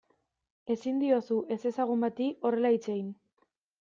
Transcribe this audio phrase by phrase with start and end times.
[0.75, 3.13] Ezin diozu ezezagun bati horrela hitz egin.